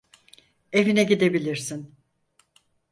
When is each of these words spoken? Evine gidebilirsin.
Evine 0.71 1.03
gidebilirsin. 1.03 1.95